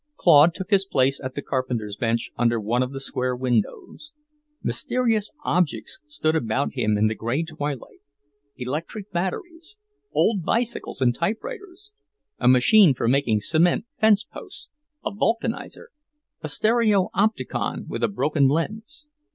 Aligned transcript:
Claude 0.17 0.55
took 0.55 0.71
his 0.71 0.83
place 0.83 1.19
at 1.23 1.35
the 1.35 1.43
carpenter's 1.43 1.95
bench 1.95 2.31
under 2.35 2.59
one 2.59 2.81
of 2.81 2.91
the 2.91 2.99
square 2.99 3.35
windows. 3.35 4.13
Mysterious 4.63 5.29
objects 5.45 5.99
stood 6.07 6.35
about 6.35 6.73
him 6.73 6.97
in 6.97 7.05
the 7.05 7.13
grey 7.13 7.43
twilight; 7.43 7.99
electric 8.57 9.11
batteries, 9.11 9.77
old 10.11 10.41
bicycles 10.41 11.01
and 11.03 11.13
typewriters, 11.13 11.91
a 12.39 12.47
machine 12.47 12.95
for 12.95 13.07
making 13.07 13.41
cement 13.41 13.85
fence 13.99 14.23
posts, 14.23 14.71
a 15.05 15.11
vulcanizer, 15.11 15.89
a 16.41 16.47
stereopticon 16.47 17.85
with 17.87 18.03
a 18.03 18.07
broken 18.07 18.47
lens. 18.47 19.07